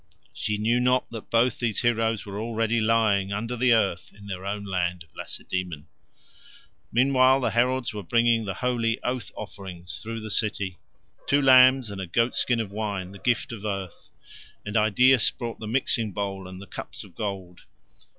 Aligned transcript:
She 0.33 0.57
knew 0.57 0.79
not 0.79 1.07
that 1.11 1.29
both 1.29 1.59
these 1.59 1.81
heroes 1.81 2.25
were 2.25 2.39
already 2.39 2.81
lying 2.81 3.31
under 3.31 3.55
the 3.55 3.71
earth 3.71 4.11
in 4.17 4.25
their 4.25 4.47
own 4.47 4.65
land 4.65 5.03
of 5.03 5.15
Lacedaemon. 5.15 5.85
Meanwhile 6.91 7.39
the 7.41 7.51
heralds 7.51 7.93
were 7.93 8.01
bringing 8.01 8.43
the 8.43 8.55
holy 8.55 8.99
oath 9.03 9.31
offerings 9.35 9.99
through 10.01 10.21
the 10.21 10.31
city—two 10.31 11.41
lambs 11.43 11.91
and 11.91 12.01
a 12.01 12.07
goatskin 12.07 12.59
of 12.59 12.71
wine, 12.71 13.11
the 13.11 13.19
gift 13.19 13.51
of 13.51 13.63
earth; 13.63 14.09
and 14.65 14.75
Idaeus 14.75 15.29
brought 15.29 15.59
the 15.59 15.67
mixing 15.67 16.13
bowl 16.13 16.47
and 16.47 16.59
the 16.59 16.65
cups 16.65 17.03
of 17.03 17.13
gold. 17.13 17.61